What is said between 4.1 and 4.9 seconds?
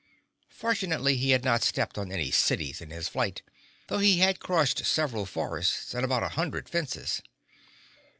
had crushed